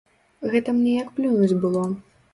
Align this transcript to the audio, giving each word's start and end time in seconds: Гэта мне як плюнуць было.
Гэта 0.53 0.73
мне 0.77 0.95
як 1.03 1.11
плюнуць 1.19 1.59
было. 1.67 1.87